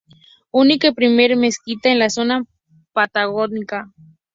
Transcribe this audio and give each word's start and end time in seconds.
Unica 0.49 0.87
y 0.87 0.93
primer 0.95 1.35
Mezquita 1.35 1.91
en 1.91 1.99
la 1.99 2.09
zona 2.09 2.41
patagónica. 2.91 3.93